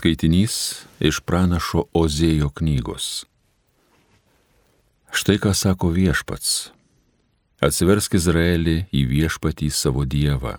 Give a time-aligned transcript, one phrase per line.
[0.00, 0.54] Skaitinys
[0.96, 3.26] iš pranašo Ozėjo knygos.
[5.12, 6.70] Štai ką sako viešpats.
[7.60, 10.54] Atsiversk Izraelį į viešpatį savo Dievą.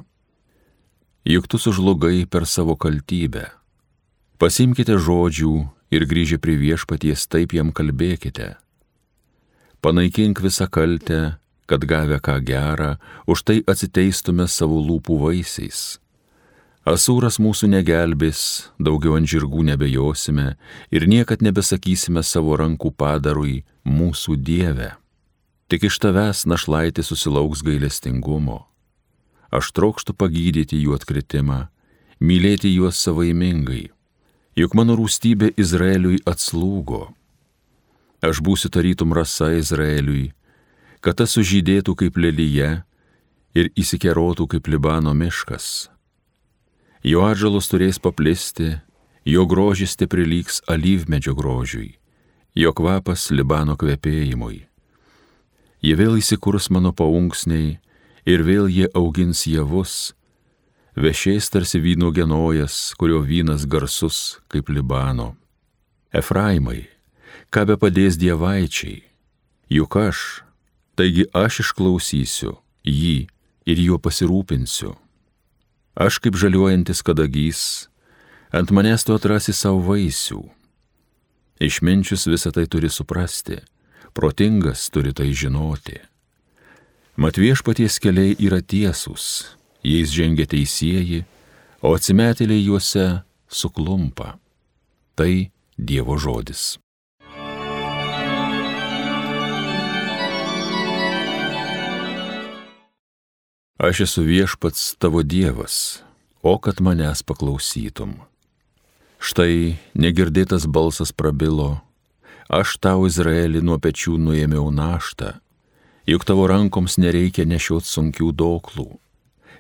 [1.26, 3.48] Juk tu sužlugai per savo kaltybę.
[4.38, 5.56] Pasimkite žodžių
[5.90, 8.52] ir grįžę prie viešpaties taip jam kalbėkite.
[9.82, 12.94] Panaikink visą kaltę, kad gavę ką gerą,
[13.26, 15.98] už tai atsiteistume savo lūpų vaisiais
[16.82, 20.56] Asūras mūsų negelbės, daugiau ant žirgų nebejosime
[20.90, 24.96] ir niekad nebesakysime savo rankų padarui mūsų Dieve.
[25.70, 28.66] Tik iš tavęs našlaitė susilauks gailestingumo.
[29.54, 31.70] Aš trokštų pagydyti jų atkritimą,
[32.18, 33.92] mylėti juos savaimingai,
[34.58, 37.12] juk mano rūstybė Izraeliui atslūgo.
[38.26, 40.32] Aš būsiu tarytum rasa Izraeliui,
[40.98, 42.74] kad tas sužydėtų kaip lelyje
[43.54, 45.92] ir įsikerotų kaip Libano miškas
[47.04, 48.78] jo atžalos turės paplisti,
[49.26, 51.98] jo grožis te prilygs alyvmedžio grožiui,
[52.56, 54.66] jo kvapas Libano kvepėjimui.
[55.82, 57.80] Jie vėl įsikurs mano paunksniai
[58.30, 60.14] ir vėl jie augins javus,
[60.96, 65.36] vešiais tarsi vyno genojas, kurio vynas garsus kaip Libano.
[66.14, 66.86] Efraimai,
[67.50, 69.02] ką be padės dievaičiai,
[69.72, 70.44] juk aš,
[71.00, 73.16] taigi aš išklausysiu jį
[73.66, 75.01] ir juo pasirūpinsiu.
[75.96, 77.62] Aš kaip žaliuojantis kadagys,
[78.56, 80.40] ant manęs tu atrasi savo vaisių.
[81.62, 83.60] Išminčius visą tai turi suprasti,
[84.16, 86.00] protingas turi tai žinoti.
[87.20, 91.26] Mat viešpaties keliai yra tiesūs, jais žengia teisėjai,
[91.84, 93.08] o atsimetėliai juose
[93.52, 94.38] suklumpa.
[95.20, 96.78] Tai Dievo žodis.
[103.80, 106.04] Aš esu viešpats tavo Dievas,
[106.42, 108.18] o kad manęs paklausytum.
[109.22, 111.80] Štai negirdėtas balsas prabilo,
[112.50, 115.38] aš tau Izraelį nuo pečių nuėmiau naštą,
[116.10, 118.90] juk tavo rankoms nereikia nešiot sunkių doklų.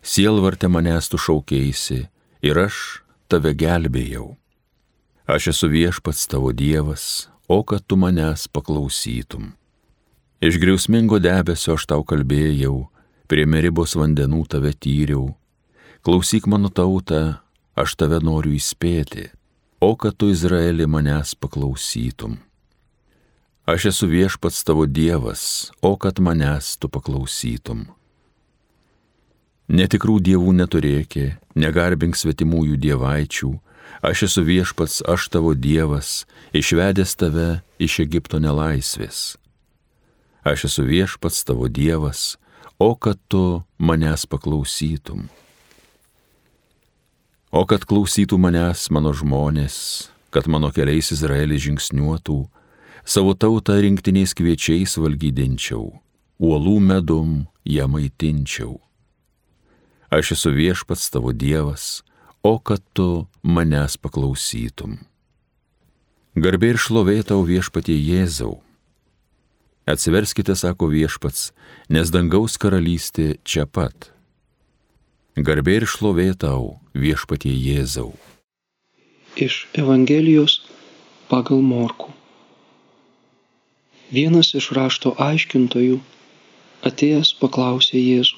[0.01, 2.07] Sielvartė manęs tu šaukėsi
[2.41, 4.33] ir aš tave gelbėjau.
[5.29, 9.53] Aš esu viešpats tavo Dievas, o kad tu manęs paklausytum.
[10.41, 12.90] Iš griausmingo debesio aš tau kalbėjau,
[13.31, 15.29] prie meribos vandenų tave tyriau.
[16.03, 17.39] Klausyk mano tautą,
[17.79, 19.29] aš tave noriu įspėti,
[19.79, 22.41] o kad tu Izraelį manęs paklausytum.
[23.71, 27.85] Aš esu viešpats tavo Dievas, o kad manęs tu paklausytum.
[29.71, 33.53] Netikrų dievų neturėki, negarbink svetimųjų dievaičių,
[34.03, 39.37] aš esu viešpats, aš tavo Dievas, išvedęs tave iš Egipto nelaisvės.
[40.43, 42.35] Aš esu viešpats tavo Dievas,
[42.81, 45.27] o kad tu manęs paklausytum.
[47.53, 49.75] O kad klausytų manęs mano žmonės,
[50.33, 52.39] kad mano keliais Izraelis žingsniuotų,
[53.05, 55.91] savo tautą rinktiniais kviečiais valgydinčiau,
[56.41, 57.35] uolų medum
[57.69, 58.79] ją maitinčiau.
[60.09, 62.01] Aš esu viešpats tavo Dievas,
[62.41, 64.97] o kad tu manęs paklausytum.
[66.33, 68.57] Garbė ir šlovė tau viešpatie Jėzau
[69.89, 71.49] Atsiverskite, sako viešpats,
[71.89, 74.11] nes dangaus karalystė čia pat.
[75.33, 78.11] Garbė ir šlovė tau, viešpatie Jėzau.
[79.41, 80.59] Iš Evangelijos
[81.31, 82.11] pagal Morku.
[84.13, 85.97] Vienas iš rašto aiškintojų
[86.85, 88.37] atėjęs paklausė Jėzų,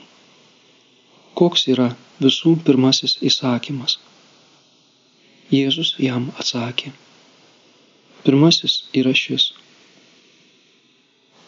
[1.36, 1.90] koks yra
[2.24, 3.98] visų pirmasis įsakymas.
[5.52, 6.94] Jėzus jam atsakė,
[8.24, 9.50] pirmasis yra šis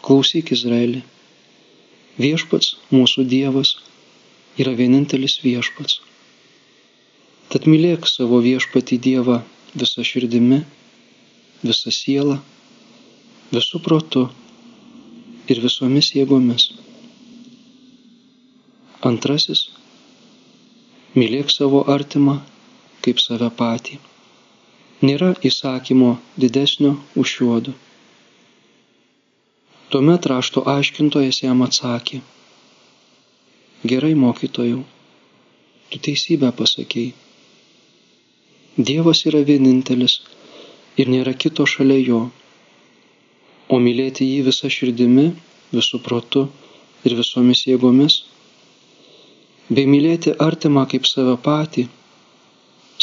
[0.06, 1.00] Klausyk Izraeli.
[2.22, 3.72] Viešpats, mūsų Dievas,
[4.62, 5.96] yra vienintelis viešpats.
[7.50, 9.40] Tad mylėk savo viešpatį Dievą
[9.74, 10.60] visą širdimi,
[11.66, 12.36] visą sielą,
[13.50, 14.28] visų protu
[15.50, 16.68] ir visomis jėgomis.
[19.10, 19.64] Antrasis-
[21.20, 22.38] mylėk savo artimą
[23.02, 23.98] kaip save patį.
[25.02, 27.76] Nėra įsakymo didesnio už šiuodu.
[29.94, 32.18] Tuomet rašto aiškintojas jam atsakė,
[33.92, 34.80] gerai mokytojau,
[35.94, 37.14] tu teisybę pasakėjai.
[38.88, 40.16] Dievas yra vienintelis
[41.00, 42.22] ir nėra kito šalia jo,
[43.70, 45.28] o mylėti jį visą širdimi,
[45.76, 46.48] visų protu
[47.06, 48.18] ir visomis jėgomis,
[49.70, 51.86] bei mylėti artimą kaip save patį,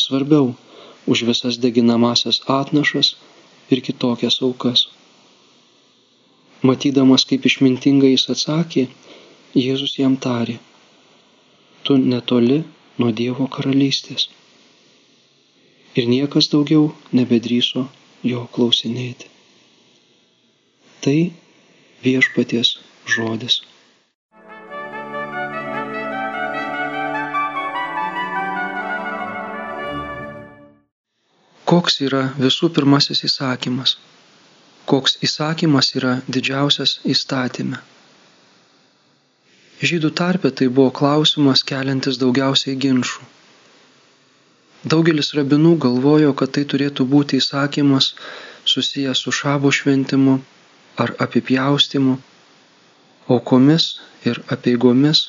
[0.07, 0.51] svarbiau
[1.07, 3.15] už visas deginamasias atnašas
[3.71, 4.89] ir kitokias aukas.
[6.63, 8.87] Matydamas, kaip išmintingai jis atsakė,
[9.59, 10.55] Jėzus jam tarė,
[11.85, 12.63] tu netoli
[12.99, 14.29] nuo Dievo karalystės.
[15.97, 17.85] ir niekas daugiau nebedryso
[18.25, 19.29] jo klausinėti.
[21.05, 21.19] Tai
[22.05, 22.77] viešpaties
[23.17, 23.61] žodis.
[31.73, 33.97] Koks yra visų pirmasis įsakymas?
[34.91, 37.79] Koks įsakymas yra didžiausias įstatymė?
[39.83, 43.25] Žydų tarpe tai buvo klausimas keliantis daugiausiai ginčių.
[44.95, 48.13] Daugelis rabinų galvojo, kad tai turėtų būti įsakymas
[48.75, 50.37] susijęs su šabo šventimu
[51.05, 52.17] ar apipjaustimu,
[53.37, 53.87] aukomis
[54.27, 55.23] ir apieigomis,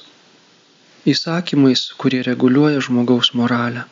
[1.13, 3.85] įsakymais, kurie reguliuoja žmogaus moralę.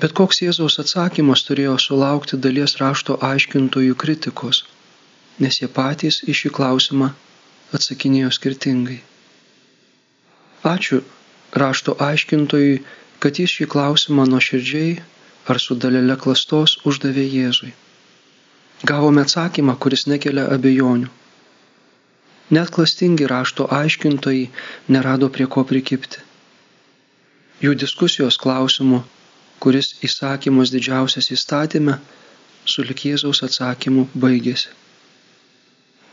[0.00, 4.64] Bet koks Jėzaus atsakymas turėjo sulaukti dalies rašto aiškintojų kritikos,
[5.42, 7.12] nes jie patys į šį klausimą
[7.76, 9.00] atsakinėjo skirtingai.
[10.72, 11.02] Ačiū
[11.62, 12.82] rašto aiškintojui,
[13.22, 14.92] kad jis šį klausimą nuoširdžiai
[15.52, 17.72] ar su dalelė klastos uždavė Jėzui.
[18.90, 21.10] Gavome atsakymą, kuris nekelia abejonių.
[22.56, 24.48] Net klastingi rašto aiškintojai
[24.94, 26.22] nerado prie ko prikipti.
[27.62, 29.02] Jų diskusijos klausimu,
[29.62, 31.98] kuris įsakymas didžiausias įstatymė,
[32.74, 34.72] sulik Jėzaus atsakymu baigėsi.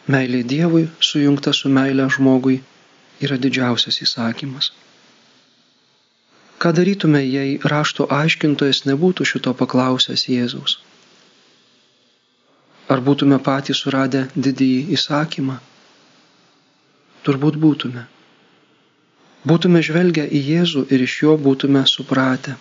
[0.10, 2.60] Meilė Dievui sujungta su meilė žmogui
[3.26, 4.72] yra didžiausias įsakymas.
[6.60, 10.80] Ką darytume, jei rašto aiškintojas nebūtų šito paklausęs Jėzaus?
[12.90, 15.60] Ar būtume patys suradę didįjį įsakymą?
[17.26, 18.08] Turbūt būtume.
[19.50, 22.58] Būtume žvelgę į Jėzų ir iš jo būtume supratę.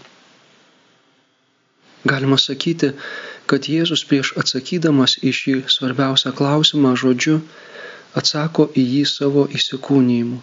[2.06, 2.92] Galima sakyti,
[3.50, 7.40] kad Jėzus prieš atsakydamas į šį svarbiausią klausimą žodžiu
[8.20, 10.38] atsako į jį savo įsikūnymu.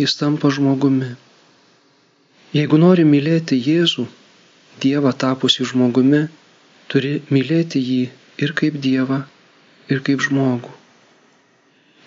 [0.00, 1.10] Jis tampa žmogumi.
[2.56, 4.06] Jeigu nori mylėti Jėzų,
[4.82, 6.22] Dievą tapusi žmogumi,
[6.88, 8.02] turi mylėti jį
[8.44, 9.18] ir kaip Dievą,
[9.92, 10.72] ir kaip žmogų.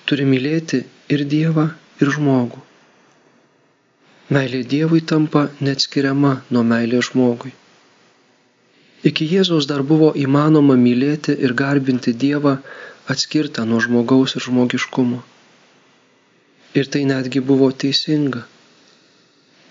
[0.09, 0.81] Turi mylėti
[1.13, 1.67] ir Dievą,
[2.01, 2.63] ir žmogų.
[4.33, 7.53] Meilė Dievui tampa neatskiriama nuo meilės žmogui.
[9.05, 12.57] Iki Jėzaus dar buvo įmanoma mylėti ir garbinti Dievą
[13.13, 15.19] atskirtą nuo žmogaus ir žmogiškumo.
[16.79, 18.41] Ir tai netgi buvo teisinga.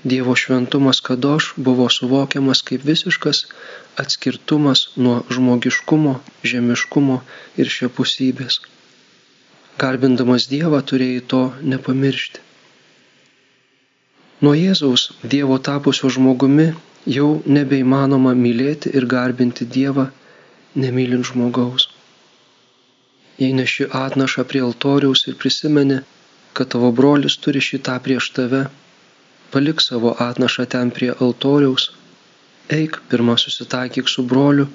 [0.05, 3.43] Dievo šventumas kadoš buvo suvokiamas kaip visiškas
[4.05, 6.15] atskirtumas nuo žmogiškumo,
[6.53, 7.19] žemiškumo
[7.59, 8.61] ir šiapusybės.
[9.83, 11.43] Garbindamas Dievą turėjai to
[11.75, 12.43] nepamiršti.
[14.45, 16.69] Nuo Jėzaus Dievo tapusio žmogumi
[17.07, 20.09] jau nebeįmanoma mylėti ir garbinti Dievą,
[20.75, 21.91] nemylint žmogaus
[23.39, 25.99] jei neši atnašą prie altoriaus ir prisimeni,
[26.55, 28.65] kad tavo brolis turi šitą prieš tave,
[29.51, 31.91] palik savo atnašą ten prie altoriaus,
[32.79, 34.69] eik pirmą susitaikyk su broliu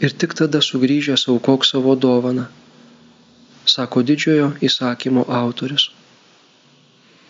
[0.00, 2.46] ir tik tada sugrįžęs aukok savo dovaną,
[3.74, 5.90] sako didžiojo įsakymo autorius.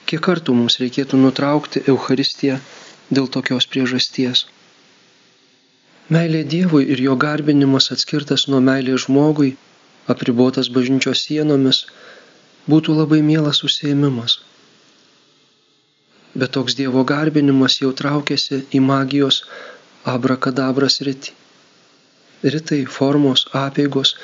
[0.06, 2.58] Kiek kartų mums reikėtų nutraukti Euharistiją
[3.10, 4.46] dėl tokios priežasties?
[6.14, 9.54] Meilė Dievui ir jo garbinimas atskirtas nuo meilės žmogui
[10.14, 11.84] apribotas bažnyčios sienomis,
[12.68, 14.38] būtų labai mielas užsiemimas.
[16.34, 19.44] Bet toks Dievo garbinimas jau traukėsi į magijos
[20.04, 21.32] abrakadabras rytį.
[22.44, 24.16] Ritai, formos, apėgos,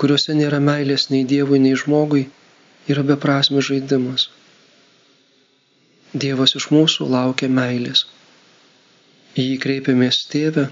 [0.00, 2.22] kuriuose nėra meilės nei Dievui, nei žmogui,
[2.88, 4.30] yra beprasmis žaidimas.
[6.16, 8.06] Dievas iš mūsų laukia meilės.
[9.36, 10.66] Į jį kreipiamės tėvę,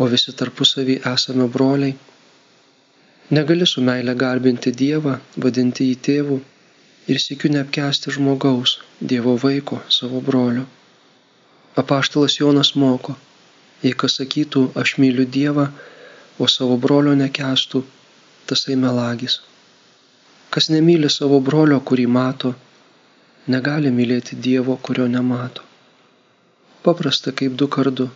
[0.00, 1.96] o visi tarpusavį esame broliai
[3.30, 6.38] Negali su meile garbinti Dievą, vadinti jį tėvu
[7.14, 8.72] ir sėkiu neapkesti žmogaus,
[9.12, 10.64] Dievo vaiko, savo brolio.
[11.82, 13.14] Apaštalas Jonas moko,
[13.84, 15.68] jei kas sakytų, aš myliu Dievą,
[16.42, 17.84] o savo brolio nekestų,
[18.50, 19.38] tasai melagis.
[20.50, 22.54] Kas nemyli savo brolio, kurį mato,
[23.46, 25.69] negali mylėti Dievo, kurio nemato.
[26.82, 28.06] Paprasta kaip du kardu,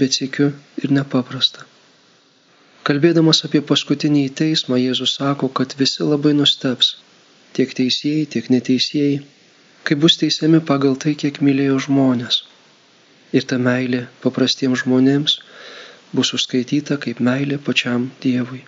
[0.00, 1.66] bet sėkiu ir nepaprasta.
[2.86, 6.94] Kalbėdamas apie paskutinį teismą, Jėzus sako, kad visi labai nusteps,
[7.58, 9.18] tiek teisėjai, tiek neteisėjai,
[9.84, 12.40] kai bus teisiami pagal tai, kiek mylėjo žmonės.
[13.36, 15.36] Ir ta meilė paprastiems žmonėms
[16.16, 18.62] bus užskaityta kaip meilė pačiam Dievui.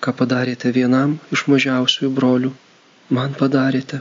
[0.00, 2.54] Ką padarėte vienam iš mažiausiųjų brolių,
[3.18, 4.00] man padarėte.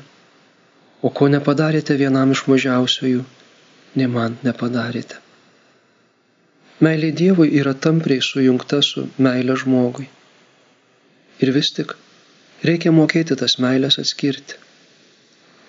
[1.03, 3.24] O ko nepadarėte vienam iš mažiausiųjų,
[4.00, 5.19] ne man nepadarėte.
[6.83, 10.07] Meilė Dievui yra tampriai sujungta su meilė žmogui.
[11.43, 11.93] Ir vis tik
[12.69, 14.57] reikia mokėti tas meilės atskirti,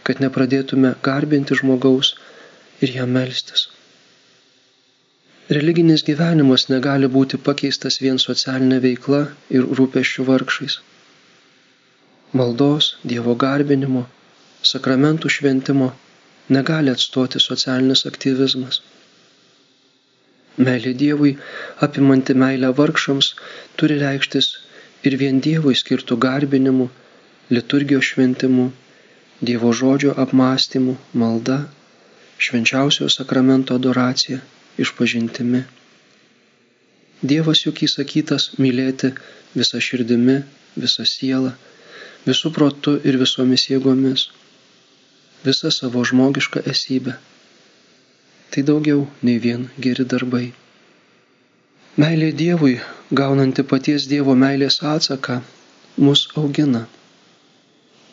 [0.07, 2.15] kad nepradėtume garbinti žmogaus
[2.81, 3.69] ir jam melstis.
[5.57, 9.25] Religinis gyvenimas negali būti pakeistas vien socialinė veikla
[9.59, 10.79] ir rūpeščių vargšais.
[12.41, 14.07] Maldos, Dievo garbinimo,
[14.71, 15.93] sakramentų šventimo
[16.57, 18.81] negali atstoti socialinis aktyvizmas.
[20.67, 21.33] Meilė Dievui,
[21.87, 23.33] apimanti meilę vargšams,
[23.81, 24.51] turi reikštis
[25.09, 26.89] ir vien Dievui skirtų garbinimu,
[27.51, 28.69] liturgijos šventimu,
[29.43, 31.59] Dievo žodžio apmąstymu, malda,
[32.39, 34.39] švenčiausio sakramento adoracija,
[34.79, 35.65] išpažintimi.
[37.33, 39.11] Dievas juk įsakytas mylėti
[39.59, 40.39] visą širdimi,
[40.77, 41.53] visą sielą,
[42.29, 44.29] visų protu ir visomis jėgomis,
[45.45, 47.15] visą savo žmogišką esybę.
[48.51, 50.47] Tai daugiau nei vien geri darbai.
[52.03, 52.77] Meilė Dievui,
[53.21, 55.37] gaunanti paties Dievo meilės atsaką,
[56.07, 56.85] mus augina.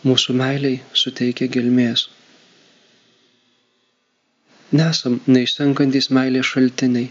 [0.05, 2.07] Mūsų meiliai suteikia gelmės.
[4.81, 7.09] Nesam neišsenkantis meilės šaltiniai.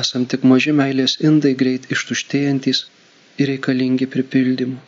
[0.00, 2.84] Esam tik maži meilės indai greit ištuštėjantis
[3.38, 4.80] ir reikalingi pripildymu.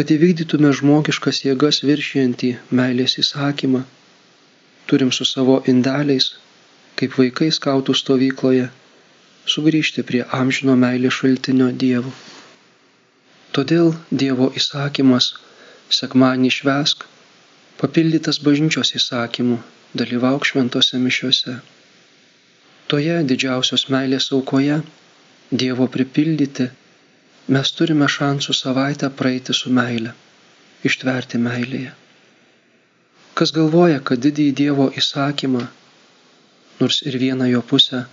[0.00, 3.82] Kad įvykdytume žmogiškas jėgas viršijantį meilės įsakymą,
[4.88, 6.28] turim su savo indeliais,
[6.96, 8.70] kaip vaikai skautų stovykloje,
[9.54, 12.14] sugrįžti prie amžino meilės šaltinio dievų.
[13.52, 13.92] Todėl
[14.24, 15.28] Dievo įsakymas
[15.98, 17.04] sekmanį švesk,
[17.84, 19.60] papildytas bažnyčios įsakymu
[20.04, 21.58] dalyvauk šventose mišiuose.
[22.88, 24.80] Toje didžiausios meilės aukoje,
[25.52, 26.72] Dievo pripildyti,
[27.48, 30.12] mes turime šansų savaitę praeiti su meile,
[30.84, 31.92] ištverti meilėje.
[33.34, 35.66] Kas galvoja, kad didįjį Dievo įsakymą,
[36.80, 38.04] nors ir vieną jo pusę,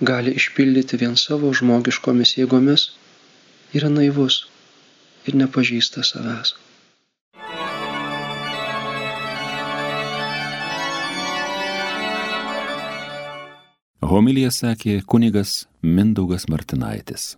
[0.00, 2.90] gali išpildyti vien savo žmogiškomis jėgomis,
[3.76, 4.42] yra naivus
[5.26, 6.56] ir nepažįsta savęs.
[14.10, 17.36] Homilija sakė kunigas Mindaugas Martinaitis.